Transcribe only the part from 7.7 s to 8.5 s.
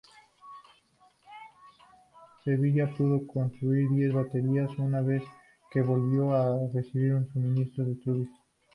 de Trubia.